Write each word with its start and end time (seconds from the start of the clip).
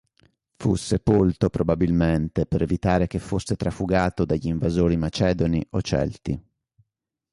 Fu 0.55 0.73
sepolto 0.73 1.51
probabilmente 1.51 2.47
per 2.47 2.63
evitare 2.63 3.05
che 3.05 3.19
fosse 3.19 3.55
trafugato 3.55 4.25
dagli 4.25 4.47
invasori 4.47 4.97
Macedoni 4.97 5.63
o 5.69 5.81
Celti. 5.83 6.43